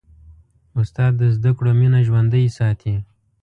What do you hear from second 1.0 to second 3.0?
د زدهکړو مینه ژوندۍ ساتي.